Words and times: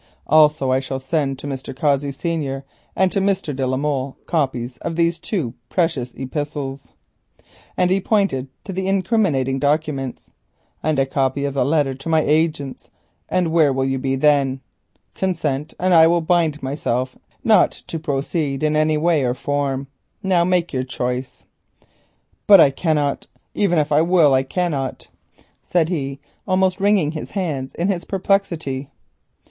Also 0.25 0.71
I 0.71 0.79
shall 0.79 0.99
send 0.99 1.37
to 1.37 1.45
Mr. 1.45 1.75
Cossey, 1.75 2.11
Senior, 2.11 2.65
and 2.95 3.11
to 3.11 3.19
Mr. 3.19 3.55
de 3.55 3.67
la 3.67 3.77
Molle 3.77 4.17
copies 4.25 4.77
of 4.77 4.95
these 4.95 5.19
two 5.19 5.53
precious 5.69 6.11
epistles," 6.15 6.91
and 7.77 7.91
he 7.91 8.01
pointed 8.01 8.47
to 8.63 8.73
the 8.73 8.87
incriminating 8.87 9.59
documents, 9.59 10.31
"together 10.83 10.95
with 11.01 11.07
a 11.07 11.11
copy 11.11 11.45
of 11.45 11.53
the 11.53 11.63
letter 11.63 11.93
to 11.93 12.09
my 12.09 12.21
agents; 12.23 12.89
and 13.29 13.51
where 13.51 13.71
will 13.71 13.85
you 13.85 13.99
be 13.99 14.15
then? 14.15 14.61
Consent, 15.13 15.75
and 15.79 15.93
I 15.93 16.07
will 16.07 16.21
bind 16.21 16.63
myself 16.63 17.15
not 17.43 17.69
to 17.85 17.99
proceed 17.99 18.63
in 18.63 18.75
any 18.75 18.97
way 18.97 19.23
or 19.23 19.35
form. 19.35 19.85
Now, 20.23 20.43
make 20.43 20.73
your 20.73 20.81
choice." 20.81 21.45
"But 22.47 22.59
I 22.59 22.71
cannot; 22.71 23.27
even 23.53 23.77
if 23.77 23.91
I 23.91 24.01
will, 24.01 24.33
I 24.33 24.41
cannot," 24.41 25.09
said 25.61 25.89
he, 25.89 26.19
almost 26.47 26.79
wringing 26.79 27.11
his 27.11 27.29
hands 27.37 27.75
in 27.75 27.87
his 27.89 28.03
perplexity. 28.03 28.89